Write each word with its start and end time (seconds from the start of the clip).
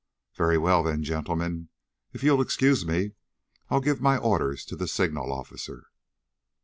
Very 0.33 0.57
well, 0.57 0.81
then, 0.81 1.03
gentlemen. 1.03 1.69
If 2.11 2.23
you'll 2.23 2.41
excuse 2.41 2.83
me 2.87 3.11
I'll 3.69 3.81
give 3.81 4.01
my 4.01 4.17
orders 4.17 4.65
to 4.65 4.75
the 4.75 4.87
signal 4.87 5.31
officer." 5.31 5.91